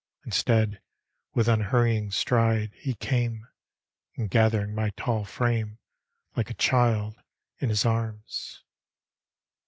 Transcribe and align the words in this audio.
Instead, 0.25 0.81
with 1.35 1.47
unhurrying 1.47 2.09
stride 2.09 2.71
He 2.73 2.95
came. 2.95 3.47
And 4.15 4.31
gathering 4.31 4.73
my 4.73 4.89
tall 4.97 5.25
frame, 5.25 5.77
Like 6.35 6.49
a 6.49 6.55
child, 6.55 7.21
in 7.59 7.69
his 7.69 7.85
arms. 7.85 8.63